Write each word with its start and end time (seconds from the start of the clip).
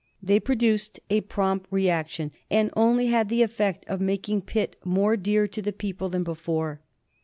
They 0.19 0.39
produced 0.39 0.99
a 1.11 1.21
prompt 1.21 1.67
reaction, 1.69 2.31
and 2.49 2.71
only 2.75 3.05
had 3.09 3.29
the 3.29 3.43
effect 3.43 3.85
of 3.87 4.01
making 4.01 4.41
Pitt 4.41 4.75
more 4.83 5.15
dear 5.15 5.47
to 5.49 5.61
the 5.61 5.71
people 5.73 6.09
than 6.09 6.23
before. 6.23 6.81